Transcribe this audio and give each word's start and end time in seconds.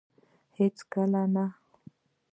هيڅ 0.57 0.77
کله 0.91 1.23
نه 1.33 1.45